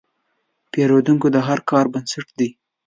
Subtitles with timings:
[0.71, 2.49] پیرودونکی د هر کاروبار بنسټ دی.